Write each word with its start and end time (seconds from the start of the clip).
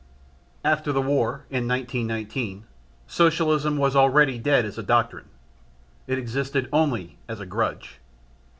After 0.65 0.91
the 0.91 0.99
War, 0.99 1.45
in 1.51 1.67
1919, 1.67 2.65
Socialism 3.05 3.77
was 3.77 3.95
already 3.95 4.39
dead 4.39 4.65
as 4.65 4.79
a 4.79 4.81
doctrine: 4.81 5.29
it 6.07 6.17
existed 6.17 6.67
only 6.73 7.19
as 7.27 7.39
a 7.39 7.45
grudge. 7.45 7.99